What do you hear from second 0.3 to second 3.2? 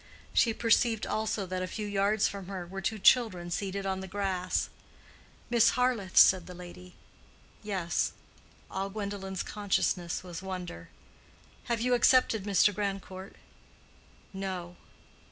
She perceived, also, that a few yards from her were two